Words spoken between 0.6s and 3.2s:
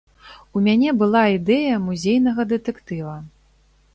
мяне была ідэя музейнага дэтэктыва.